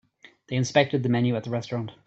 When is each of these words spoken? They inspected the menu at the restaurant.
They 0.47 0.55
inspected 0.55 1.03
the 1.03 1.09
menu 1.09 1.35
at 1.35 1.43
the 1.43 1.51
restaurant. 1.51 1.91